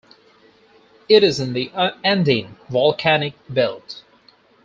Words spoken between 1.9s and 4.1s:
Andean Volcanic Belt.